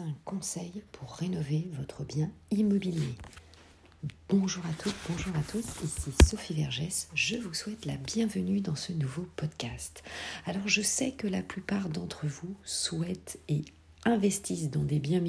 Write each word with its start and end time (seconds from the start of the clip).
5 0.00 0.14
conseils 0.24 0.82
pour 0.92 1.12
rénover 1.16 1.68
votre 1.78 2.04
bien 2.04 2.30
immobilier. 2.50 3.14
Bonjour 4.30 4.64
à 4.64 4.72
toutes, 4.82 4.94
bonjour 5.10 5.36
à 5.36 5.42
tous, 5.42 5.66
ici 5.84 6.10
Sophie 6.26 6.54
Vergès, 6.54 7.08
je 7.12 7.36
vous 7.36 7.52
souhaite 7.52 7.84
la 7.84 7.96
bienvenue 7.96 8.62
dans 8.62 8.76
ce 8.76 8.94
nouveau 8.94 9.28
podcast. 9.36 10.02
Alors 10.46 10.66
je 10.68 10.80
sais 10.80 11.12
que 11.12 11.26
la 11.26 11.42
plupart 11.42 11.90
d'entre 11.90 12.26
vous 12.26 12.56
souhaitent 12.64 13.40
et 13.48 13.62
investissent 14.04 14.70
dans 14.70 14.84
des 14.84 14.98
biens 14.98 15.22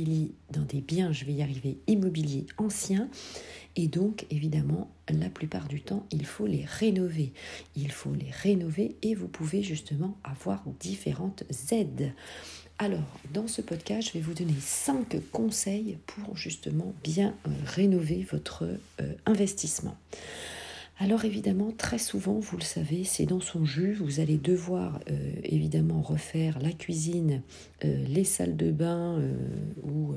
dans 0.51 0.61
des 0.61 0.81
biens, 0.81 1.11
je 1.11 1.25
vais 1.25 1.33
y 1.33 1.41
arriver, 1.41 1.77
immobiliers 1.87 2.45
anciens. 2.57 3.09
Et 3.75 3.87
donc, 3.87 4.25
évidemment, 4.29 4.91
la 5.09 5.29
plupart 5.29 5.67
du 5.67 5.81
temps, 5.81 6.05
il 6.11 6.25
faut 6.25 6.45
les 6.45 6.65
rénover. 6.65 7.31
Il 7.75 7.91
faut 7.91 8.13
les 8.13 8.31
rénover 8.31 8.95
et 9.01 9.15
vous 9.15 9.27
pouvez 9.27 9.63
justement 9.63 10.17
avoir 10.23 10.63
différentes 10.79 11.43
aides. 11.71 12.13
Alors, 12.79 13.19
dans 13.33 13.47
ce 13.47 13.61
podcast, 13.61 14.07
je 14.07 14.13
vais 14.13 14.21
vous 14.21 14.33
donner 14.33 14.55
5 14.59 15.17
conseils 15.31 15.99
pour 16.07 16.35
justement 16.35 16.93
bien 17.03 17.35
euh, 17.47 17.51
rénover 17.65 18.25
votre 18.31 18.65
euh, 18.99 19.13
investissement. 19.25 19.95
Alors 21.03 21.25
évidemment, 21.25 21.71
très 21.75 21.97
souvent, 21.97 22.39
vous 22.39 22.57
le 22.57 22.63
savez, 22.63 23.03
c'est 23.03 23.25
dans 23.25 23.39
son 23.39 23.65
jus. 23.65 23.93
Vous 23.95 24.19
allez 24.19 24.37
devoir 24.37 24.99
euh, 25.09 25.33
évidemment 25.43 26.01
refaire 26.01 26.59
la 26.59 26.71
cuisine, 26.71 27.41
les 27.83 28.23
salles 28.23 28.55
de 28.55 28.69
bain 28.69 29.19
ou 29.81 30.13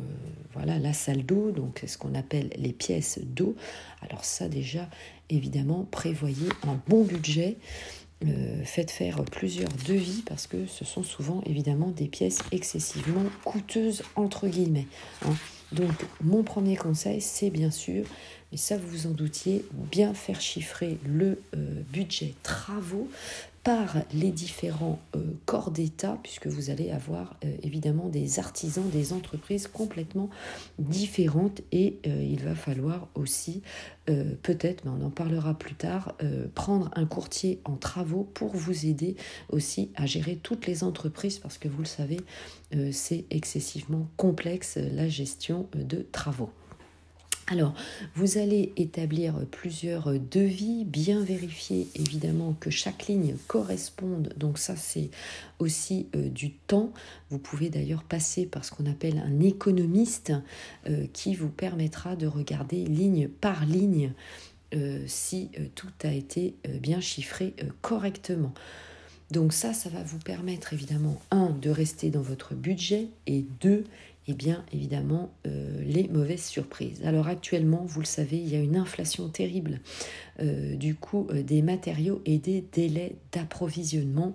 voilà 0.52 0.78
la 0.78 0.92
salle 0.92 1.24
d'eau, 1.24 1.50
donc 1.50 1.82
ce 1.86 1.96
qu'on 1.96 2.14
appelle 2.14 2.50
les 2.58 2.74
pièces 2.74 3.18
d'eau. 3.22 3.56
Alors 4.02 4.26
ça 4.26 4.48
déjà, 4.48 4.90
évidemment, 5.30 5.88
prévoyez 5.90 6.48
un 6.64 6.78
bon 6.86 7.04
budget. 7.04 7.56
Euh, 8.26 8.62
faites 8.64 8.90
faire 8.90 9.22
plusieurs 9.24 9.72
devis 9.86 10.22
parce 10.22 10.46
que 10.46 10.66
ce 10.66 10.84
sont 10.84 11.02
souvent 11.02 11.42
évidemment 11.44 11.90
des 11.90 12.06
pièces 12.06 12.38
excessivement 12.52 13.24
coûteuses 13.44 14.02
entre 14.16 14.48
guillemets. 14.48 14.86
Hein. 15.26 15.34
Donc 15.74 15.92
mon 16.22 16.42
premier 16.42 16.76
conseil 16.76 17.20
c'est 17.20 17.50
bien 17.50 17.70
sûr, 17.70 18.04
et 18.52 18.56
ça 18.56 18.76
vous 18.76 18.88
vous 18.88 19.06
en 19.08 19.10
doutiez, 19.10 19.64
bien 19.72 20.14
faire 20.14 20.40
chiffrer 20.40 20.98
le 21.04 21.42
euh, 21.56 21.82
budget 21.92 22.34
travaux 22.42 23.08
par 23.64 23.96
les 24.12 24.30
différents 24.30 25.00
euh, 25.16 25.22
corps 25.46 25.70
d'État, 25.70 26.18
puisque 26.22 26.46
vous 26.46 26.68
allez 26.68 26.90
avoir 26.90 27.34
euh, 27.44 27.56
évidemment 27.62 28.10
des 28.10 28.38
artisans, 28.38 28.88
des 28.90 29.14
entreprises 29.14 29.68
complètement 29.68 30.28
différentes, 30.78 31.62
et 31.72 31.98
euh, 32.06 32.22
il 32.22 32.40
va 32.44 32.54
falloir 32.54 33.08
aussi, 33.14 33.62
peut-être, 34.42 34.84
mais 34.84 34.90
on 34.90 35.06
en 35.06 35.10
parlera 35.10 35.54
plus 35.54 35.74
tard, 35.74 36.14
prendre 36.54 36.90
un 36.94 37.06
courtier 37.06 37.62
en 37.64 37.76
travaux 37.76 38.28
pour 38.34 38.54
vous 38.54 38.84
aider 38.84 39.16
aussi 39.48 39.92
à 39.94 40.04
gérer 40.04 40.36
toutes 40.42 40.66
les 40.66 40.84
entreprises, 40.84 41.38
parce 41.38 41.56
que 41.56 41.68
vous 41.68 41.78
le 41.78 41.86
savez, 41.86 42.20
c'est 42.92 43.24
excessivement 43.30 44.06
complexe 44.18 44.76
la 44.76 45.08
gestion 45.08 45.68
de 45.74 46.04
travaux. 46.12 46.50
Alors, 47.48 47.74
vous 48.14 48.38
allez 48.38 48.72
établir 48.78 49.34
plusieurs 49.50 50.18
devis, 50.18 50.86
bien 50.86 51.22
vérifier 51.22 51.88
évidemment 51.94 52.56
que 52.58 52.70
chaque 52.70 53.06
ligne 53.06 53.36
corresponde. 53.48 54.32
Donc 54.38 54.56
ça, 54.58 54.76
c'est 54.76 55.10
aussi 55.58 56.06
euh, 56.16 56.30
du 56.30 56.52
temps. 56.52 56.90
Vous 57.28 57.38
pouvez 57.38 57.68
d'ailleurs 57.68 58.02
passer 58.02 58.46
par 58.46 58.64
ce 58.64 58.70
qu'on 58.70 58.86
appelle 58.86 59.18
un 59.18 59.40
économiste 59.40 60.32
euh, 60.88 61.06
qui 61.12 61.34
vous 61.34 61.50
permettra 61.50 62.16
de 62.16 62.26
regarder 62.26 62.82
ligne 62.86 63.28
par 63.28 63.66
ligne 63.66 64.14
euh, 64.74 65.04
si 65.06 65.50
tout 65.74 65.92
a 66.02 66.12
été 66.12 66.54
bien 66.80 67.00
chiffré 67.00 67.54
correctement. 67.82 68.54
Donc 69.30 69.52
ça, 69.52 69.72
ça 69.72 69.88
va 69.88 70.02
vous 70.02 70.18
permettre 70.18 70.72
évidemment, 70.72 71.20
un, 71.30 71.50
de 71.50 71.70
rester 71.70 72.10
dans 72.10 72.22
votre 72.22 72.54
budget 72.54 73.08
et 73.26 73.44
deux, 73.60 73.84
eh 74.28 74.34
bien 74.34 74.64
évidemment 74.72 75.32
euh, 75.46 75.82
les 75.84 76.08
mauvaises 76.08 76.44
surprises. 76.44 77.02
Alors 77.04 77.28
actuellement, 77.28 77.84
vous 77.86 78.00
le 78.00 78.06
savez, 78.06 78.38
il 78.38 78.48
y 78.48 78.56
a 78.56 78.60
une 78.60 78.76
inflation 78.76 79.28
terrible 79.28 79.80
euh, 80.40 80.76
du 80.76 80.94
coût 80.94 81.26
euh, 81.30 81.42
des 81.42 81.62
matériaux 81.62 82.22
et 82.24 82.38
des 82.38 82.64
délais 82.72 83.16
d'approvisionnement. 83.32 84.34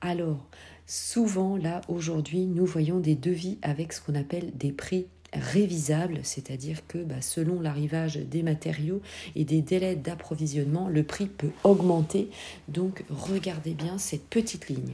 Alors 0.00 0.46
souvent 0.86 1.56
là 1.56 1.80
aujourd'hui, 1.88 2.46
nous 2.46 2.66
voyons 2.66 3.00
des 3.00 3.14
devis 3.14 3.58
avec 3.62 3.92
ce 3.92 4.00
qu'on 4.00 4.14
appelle 4.14 4.50
des 4.56 4.72
prix 4.72 5.06
révisables, 5.34 6.20
c'est-à-dire 6.22 6.86
que 6.86 6.98
bah, 6.98 7.20
selon 7.20 7.60
l'arrivage 7.60 8.16
des 8.16 8.42
matériaux 8.42 9.00
et 9.36 9.44
des 9.44 9.62
délais 9.62 9.96
d'approvisionnement, 9.96 10.88
le 10.88 11.02
prix 11.02 11.26
peut 11.26 11.50
augmenter. 11.64 12.28
Donc 12.68 13.04
regardez 13.10 13.74
bien 13.74 13.98
cette 13.98 14.26
petite 14.28 14.68
ligne. 14.68 14.92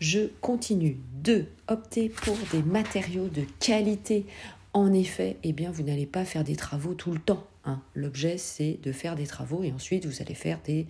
Je 0.00 0.28
continue 0.40 0.96
de 1.22 1.46
opter 1.66 2.08
pour 2.08 2.36
des 2.52 2.62
matériaux 2.62 3.28
de 3.28 3.42
qualité. 3.58 4.26
En 4.72 4.92
effet, 4.92 5.36
eh 5.42 5.52
bien, 5.52 5.70
vous 5.72 5.82
n'allez 5.82 6.06
pas 6.06 6.24
faire 6.24 6.44
des 6.44 6.54
travaux 6.54 6.94
tout 6.94 7.10
le 7.10 7.18
temps. 7.18 7.44
Hein. 7.64 7.80
L'objet, 7.94 8.38
c'est 8.38 8.78
de 8.82 8.92
faire 8.92 9.16
des 9.16 9.26
travaux 9.26 9.64
et 9.64 9.72
ensuite 9.72 10.06
vous 10.06 10.22
allez 10.22 10.34
faire 10.34 10.60
des 10.64 10.86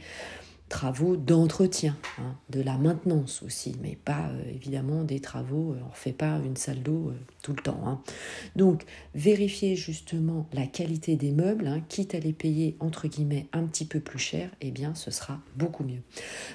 travaux 0.68 1.16
d'entretien, 1.16 1.96
hein, 2.18 2.36
de 2.50 2.60
la 2.60 2.76
maintenance 2.76 3.42
aussi, 3.42 3.74
mais 3.82 3.96
pas 4.04 4.28
euh, 4.28 4.50
évidemment 4.54 5.02
des 5.02 5.20
travaux, 5.20 5.72
euh, 5.72 5.78
on 5.80 5.86
ne 5.86 5.90
refait 5.90 6.12
pas 6.12 6.38
une 6.44 6.56
salle 6.56 6.82
d'eau 6.82 7.08
euh, 7.08 7.14
tout 7.42 7.52
le 7.52 7.62
temps. 7.62 7.80
Hein. 7.86 8.00
Donc 8.56 8.84
vérifiez 9.14 9.76
justement 9.76 10.46
la 10.52 10.66
qualité 10.66 11.16
des 11.16 11.32
meubles, 11.32 11.66
hein, 11.66 11.80
quitte 11.88 12.14
à 12.14 12.18
les 12.18 12.32
payer 12.32 12.76
entre 12.80 13.08
guillemets 13.08 13.46
un 13.52 13.64
petit 13.64 13.86
peu 13.86 14.00
plus 14.00 14.18
cher, 14.18 14.50
eh 14.60 14.70
bien 14.70 14.94
ce 14.94 15.10
sera 15.10 15.40
beaucoup 15.56 15.84
mieux. 15.84 16.02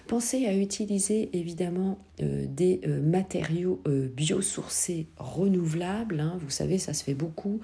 Pensez 0.07 0.45
à 0.45 0.55
utiliser 0.55 1.29
évidemment 1.33 1.97
des 2.19 2.81
matériaux 3.01 3.81
biosourcés 3.85 5.07
renouvelables, 5.17 6.23
vous 6.39 6.51
savez 6.51 6.77
ça 6.77 6.93
se 6.93 7.03
fait 7.03 7.15
beaucoup, 7.15 7.59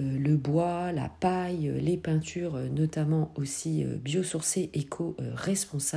le 0.00 0.34
bois, 0.36 0.90
la 0.90 1.08
paille, 1.08 1.72
les 1.80 1.96
peintures 1.96 2.58
notamment 2.74 3.32
aussi 3.36 3.84
biosourcées 3.84 4.70
éco-responsables 4.74 5.91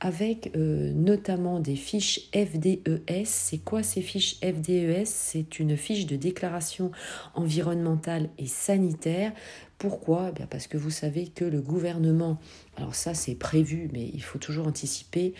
avec 0.00 0.52
euh, 0.56 0.92
notamment 0.92 1.60
des 1.60 1.76
fiches 1.76 2.28
FDES. 2.34 3.24
C'est 3.24 3.58
quoi 3.58 3.82
ces 3.82 4.02
fiches 4.02 4.36
FDES 4.40 5.06
C'est 5.06 5.58
une 5.58 5.76
fiche 5.76 6.06
de 6.06 6.16
déclaration 6.16 6.90
environnementale 7.34 8.28
et 8.38 8.46
sanitaire. 8.46 9.32
Pourquoi? 9.78 10.32
Eh 10.38 10.46
Parce 10.46 10.66
que 10.66 10.76
vous 10.76 10.90
savez 10.90 11.28
que 11.28 11.44
le 11.44 11.60
gouvernement, 11.60 12.38
alors 12.76 12.94
ça 12.94 13.14
c'est 13.14 13.34
prévu, 13.34 13.88
mais 13.92 14.10
il 14.12 14.22
faut 14.22 14.38
toujours 14.38 14.66
anticiper, 14.66 15.34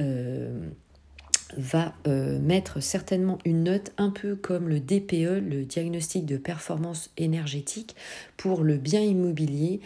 euh, 0.00 0.68
va 1.56 1.94
euh, 2.06 2.38
mettre 2.40 2.80
certainement 2.80 3.38
une 3.44 3.64
note 3.64 3.92
un 3.96 4.10
peu 4.10 4.36
comme 4.36 4.68
le 4.68 4.80
DPE, 4.80 5.40
le 5.40 5.64
diagnostic 5.64 6.26
de 6.26 6.36
performance 6.36 7.10
énergétique, 7.16 7.94
pour 8.36 8.62
le 8.62 8.76
bien 8.76 9.00
immobilier 9.00 9.80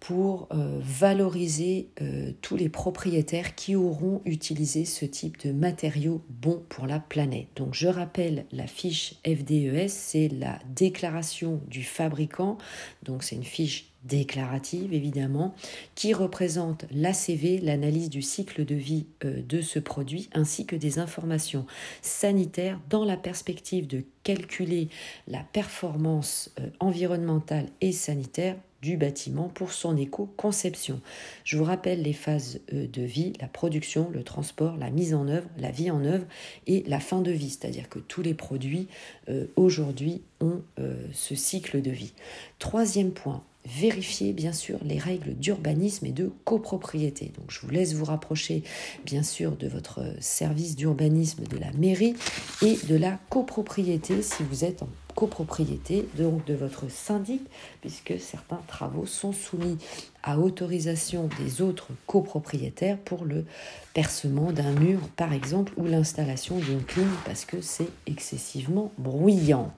pour 0.00 0.48
euh, 0.52 0.78
valoriser 0.82 1.88
euh, 2.00 2.32
tous 2.42 2.56
les 2.56 2.68
propriétaires 2.68 3.54
qui 3.54 3.74
auront 3.74 4.20
utilisé 4.24 4.84
ce 4.84 5.04
type 5.04 5.44
de 5.46 5.52
matériaux 5.52 6.22
bons 6.28 6.62
pour 6.68 6.86
la 6.86 7.00
planète. 7.00 7.48
Donc 7.56 7.74
je 7.74 7.88
rappelle 7.88 8.46
la 8.52 8.66
fiche 8.66 9.14
FDES, 9.26 9.88
c'est 9.88 10.28
la 10.28 10.58
déclaration 10.74 11.60
du 11.68 11.82
fabricant, 11.82 12.58
donc 13.02 13.22
c'est 13.22 13.36
une 13.36 13.44
fiche 13.44 13.92
déclarative 14.06 14.92
évidemment, 14.92 15.54
qui 15.94 16.14
représente 16.14 16.86
l'ACV, 16.90 17.58
l'analyse 17.58 18.10
du 18.10 18.22
cycle 18.22 18.64
de 18.64 18.74
vie 18.74 19.06
euh, 19.24 19.42
de 19.48 19.60
ce 19.60 19.78
produit, 19.78 20.28
ainsi 20.32 20.66
que 20.66 20.76
des 20.76 20.98
informations 20.98 21.66
sanitaires 22.02 22.80
dans 22.90 23.04
la 23.04 23.16
perspective 23.16 23.86
de 23.86 24.04
calculer 24.22 24.88
la 25.28 25.40
performance 25.52 26.52
environnementale 26.80 27.66
et 27.80 27.92
sanitaire 27.92 28.56
du 28.82 28.96
bâtiment 28.96 29.48
pour 29.48 29.72
son 29.72 29.96
éco-conception. 29.96 31.00
Je 31.44 31.56
vous 31.56 31.64
rappelle 31.64 32.02
les 32.02 32.12
phases 32.12 32.60
euh, 32.72 32.86
de 32.86 33.02
vie, 33.02 33.32
la 33.40 33.48
production, 33.48 34.10
le 34.12 34.22
transport, 34.22 34.76
la 34.76 34.90
mise 34.90 35.14
en 35.14 35.28
œuvre, 35.28 35.48
la 35.58 35.70
vie 35.70 35.90
en 35.90 36.04
œuvre 36.04 36.26
et 36.66 36.84
la 36.86 37.00
fin 37.00 37.20
de 37.20 37.30
vie, 37.30 37.50
c'est-à-dire 37.50 37.88
que 37.88 37.98
tous 37.98 38.22
les 38.22 38.34
produits 38.34 38.88
euh, 39.28 39.46
aujourd'hui 39.56 40.22
ont 40.40 40.62
euh, 40.78 40.94
ce 41.12 41.34
cycle 41.34 41.80
de 41.82 41.90
vie. 41.90 42.12
Troisième 42.58 43.12
point, 43.12 43.42
vérifier 43.66 44.32
bien 44.32 44.52
sûr 44.52 44.78
les 44.84 44.98
règles 44.98 45.34
d'urbanisme 45.34 46.06
et 46.06 46.12
de 46.12 46.32
copropriété. 46.44 47.32
Donc 47.38 47.50
je 47.50 47.60
vous 47.60 47.70
laisse 47.70 47.94
vous 47.94 48.04
rapprocher 48.04 48.62
bien 49.04 49.22
sûr 49.22 49.56
de 49.56 49.68
votre 49.68 50.00
service 50.20 50.76
d'urbanisme 50.76 51.44
de 51.44 51.58
la 51.58 51.72
mairie 51.72 52.14
et 52.62 52.76
de 52.88 52.96
la 52.96 53.18
copropriété 53.28 54.22
si 54.22 54.42
vous 54.42 54.64
êtes 54.64 54.82
en 54.82 54.88
copropriété, 55.16 56.06
donc 56.16 56.44
de 56.44 56.54
votre 56.54 56.90
syndic, 56.90 57.40
puisque 57.80 58.20
certains 58.20 58.60
travaux 58.68 59.06
sont 59.06 59.32
soumis 59.32 59.78
à 60.22 60.38
autorisation 60.38 61.28
des 61.40 61.62
autres 61.62 61.88
copropriétaires 62.06 62.98
pour 62.98 63.24
le 63.24 63.46
percement 63.94 64.52
d'un 64.52 64.72
mur 64.72 65.00
par 65.16 65.32
exemple 65.32 65.72
ou 65.78 65.86
l'installation 65.86 66.58
d'une 66.58 66.84
clim 66.84 67.08
parce 67.24 67.44
que 67.44 67.60
c'est 67.60 67.88
excessivement 68.06 68.92
bruyant. 68.98 69.72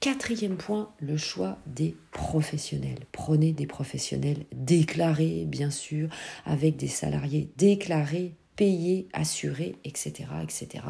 Quatrième 0.00 0.56
point, 0.56 0.92
le 1.00 1.16
choix 1.16 1.58
des 1.66 1.96
professionnels. 2.12 3.00
Prenez 3.12 3.52
des 3.52 3.66
professionnels 3.66 4.44
déclarés, 4.54 5.44
bien 5.46 5.70
sûr, 5.70 6.08
avec 6.44 6.76
des 6.76 6.88
salariés 6.88 7.48
déclarés 7.56 8.34
payé, 8.56 9.06
assuré, 9.12 9.76
etc., 9.84 10.24
etc. 10.42 10.84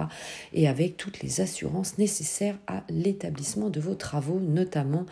Et 0.52 0.68
avec 0.68 0.96
toutes 0.96 1.20
les 1.20 1.40
assurances 1.40 1.98
nécessaires 1.98 2.56
à 2.66 2.84
l'établissement 2.88 3.70
de 3.70 3.80
vos 3.80 3.96
travaux, 3.96 4.40
notamment 4.40 5.04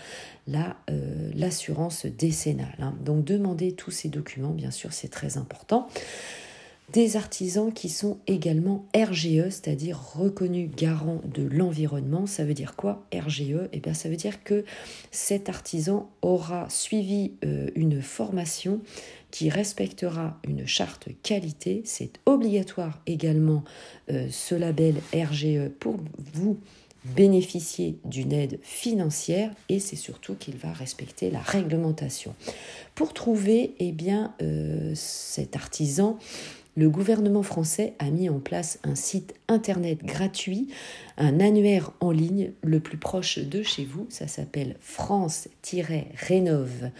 euh, 0.48 1.30
l'assurance 1.34 2.06
décennale. 2.06 2.76
Hein. 2.78 2.94
Donc 3.04 3.24
demandez 3.24 3.72
tous 3.74 3.90
ces 3.90 4.08
documents, 4.08 4.52
bien 4.52 4.70
sûr, 4.70 4.92
c'est 4.92 5.08
très 5.08 5.36
important 5.36 5.88
des 6.92 7.16
artisans 7.16 7.72
qui 7.72 7.88
sont 7.88 8.18
également 8.26 8.86
RGE, 8.94 9.48
c'est-à-dire 9.48 9.98
reconnus 10.14 10.70
garants 10.76 11.22
de 11.24 11.42
l'environnement. 11.42 12.26
Ça 12.26 12.44
veut 12.44 12.54
dire 12.54 12.76
quoi 12.76 13.06
RGE 13.12 13.68
Eh 13.72 13.80
bien, 13.80 13.94
ça 13.94 14.08
veut 14.08 14.16
dire 14.16 14.44
que 14.44 14.64
cet 15.10 15.48
artisan 15.48 16.10
aura 16.22 16.68
suivi 16.68 17.32
euh, 17.44 17.70
une 17.74 18.02
formation 18.02 18.80
qui 19.30 19.50
respectera 19.50 20.38
une 20.46 20.66
charte 20.66 21.08
qualité. 21.22 21.82
C'est 21.84 22.20
obligatoire 22.26 23.00
également 23.06 23.64
euh, 24.10 24.28
ce 24.30 24.54
label 24.54 24.96
RGE 25.12 25.70
pour 25.80 25.96
vous 26.34 26.60
bénéficier 27.04 27.98
d'une 28.04 28.32
aide 28.32 28.58
financière 28.62 29.50
et 29.68 29.78
c'est 29.78 29.96
surtout 29.96 30.34
qu'il 30.34 30.56
va 30.56 30.72
respecter 30.72 31.30
la 31.30 31.40
réglementation. 31.40 32.34
Pour 32.94 33.12
trouver 33.12 33.74
eh 33.78 33.92
bien, 33.92 34.34
euh, 34.40 34.92
cet 34.94 35.56
artisan, 35.56 36.18
le 36.76 36.90
gouvernement 36.90 37.42
français 37.42 37.94
a 37.98 38.10
mis 38.10 38.28
en 38.28 38.40
place 38.40 38.78
un 38.84 38.94
site 38.94 39.34
internet 39.48 40.04
gratuit, 40.04 40.68
un 41.16 41.40
annuaire 41.40 41.92
en 42.00 42.10
ligne 42.10 42.50
le 42.62 42.80
plus 42.80 42.98
proche 42.98 43.38
de 43.38 43.62
chez 43.62 43.84
vous. 43.84 44.06
Ça 44.10 44.26
s'appelle 44.26 44.76
france-rénove, 44.80 46.90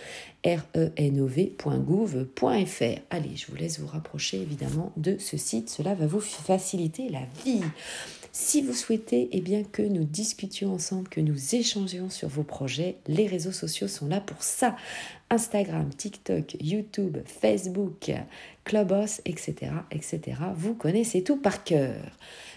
renov.gouv.fr. 0.45 3.01
Allez, 3.11 3.37
je 3.37 3.47
vous 3.49 3.57
laisse 3.57 3.81
vous 3.81 3.89
rapprocher 3.89 4.41
évidemment 4.41 4.93
de 4.97 5.19
ce 5.19 5.37
site. 5.37 5.69
Cela 5.71 5.95
va 5.95 6.07
vous 6.07 6.21
faciliter 6.21 7.09
la 7.09 7.23
vie. 7.45 7.63
Si 8.37 8.63
vous 8.63 8.73
souhaitez 8.73 9.29
eh 9.31 9.41
bien, 9.41 9.63
que 9.63 9.81
nous 9.81 10.03
discutions 10.03 10.75
ensemble, 10.75 11.09
que 11.09 11.21
nous 11.21 11.55
échangions 11.55 12.11
sur 12.11 12.29
vos 12.29 12.43
projets, 12.43 12.97
les 13.07 13.29
réseaux 13.29 13.53
sociaux 13.53 13.87
sont 13.87 14.09
là 14.09 14.21
pour 14.21 14.43
ça. 14.43 14.75
Instagram, 15.31 15.89
TikTok, 15.95 16.57
YouTube, 16.61 17.19
Facebook, 17.27 18.11
Clubhouse, 18.65 19.21
etc., 19.25 19.71
etc. 19.93 20.21
Vous 20.57 20.75
connaissez 20.75 21.23
tout 21.23 21.37
par 21.37 21.63
cœur. 21.63 21.95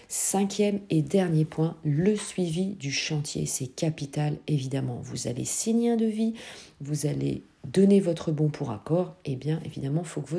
Cinquième 0.08 0.80
et 0.90 1.00
dernier 1.00 1.44
point, 1.44 1.76
le 1.84 2.16
suivi 2.16 2.74
du 2.74 2.90
chantier. 2.90 3.46
C'est 3.46 3.68
capital, 3.68 4.36
évidemment. 4.48 4.98
Vous 5.04 5.28
allez 5.28 5.44
signer 5.44 5.92
un 5.92 5.96
devis, 5.96 6.34
vous 6.80 7.06
allez 7.06 7.44
donner 7.64 8.00
votre 8.00 8.32
bon 8.32 8.48
pour 8.48 8.70
accord, 8.70 9.14
eh 9.24 9.36
bien 9.36 9.60
évidemment, 9.64 10.02
il 10.02 10.08
faut 10.08 10.20
que 10.20 10.30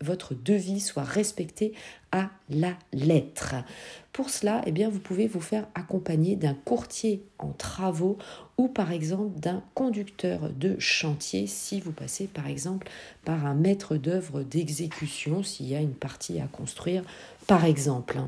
votre 0.00 0.34
devis 0.34 0.80
soit 0.80 1.04
respecté 1.04 1.72
à 2.12 2.30
la 2.50 2.74
lettre. 2.92 3.54
Pour 4.12 4.30
cela, 4.30 4.62
eh 4.66 4.72
bien, 4.72 4.88
vous 4.88 4.98
pouvez 4.98 5.26
vous 5.26 5.40
faire 5.40 5.66
accompagner 5.74 6.36
d'un 6.36 6.54
courtier 6.54 7.22
en 7.38 7.52
travaux 7.52 8.18
ou 8.58 8.68
par 8.68 8.92
exemple 8.92 9.38
d'un 9.38 9.62
conducteur 9.74 10.50
de 10.50 10.76
chantier 10.78 11.46
si 11.46 11.80
vous 11.80 11.92
passez 11.92 12.26
par 12.26 12.46
exemple 12.46 12.88
par 13.24 13.44
un 13.44 13.54
maître 13.54 13.96
d'œuvre 13.96 14.42
d'exécution 14.42 15.42
s'il 15.42 15.68
y 15.68 15.74
a 15.74 15.80
une 15.80 15.94
partie 15.94 16.40
à 16.40 16.46
construire 16.46 17.02
par 17.46 17.64
exemple. 17.64 18.18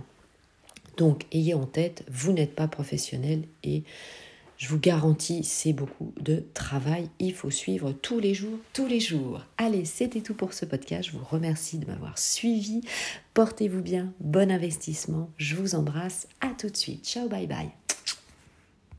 Donc 0.97 1.27
ayez 1.33 1.55
en 1.55 1.67
tête, 1.67 2.05
vous 2.11 2.33
n'êtes 2.33 2.55
pas 2.55 2.69
professionnel 2.69 3.43
et 3.63 3.85
je 4.59 4.69
vous 4.69 4.79
garantis, 4.79 5.45
c'est 5.45 5.73
beaucoup 5.73 6.13
de 6.21 6.45
travail. 6.53 7.09
Il 7.21 7.33
faut 7.33 7.51
suivre 7.51 7.93
tous 7.93 8.19
les 8.19 8.35
jours, 8.35 8.59
tous 8.73 8.87
les 8.87 8.99
jours. 8.99 9.43
Allez, 9.57 9.85
c'était 9.85 10.21
tout 10.21 10.35
pour 10.35 10.53
ce 10.53 10.65
podcast. 10.65 11.11
Je 11.11 11.17
vous 11.17 11.25
remercie 11.25 11.79
de 11.79 11.87
m'avoir 11.87 12.19
suivi. 12.19 12.81
Portez-vous 13.35 13.83
bien, 13.83 14.13
bon 14.19 14.51
investissement. 14.51 15.31
Je 15.37 15.55
vous 15.55 15.77
embrasse. 15.77 16.27
À 16.41 16.49
tout 16.49 16.71
de 16.71 16.77
suite. 16.77 17.07
Ciao, 17.07 17.29
bye 17.29 17.47
bye. 17.47 17.71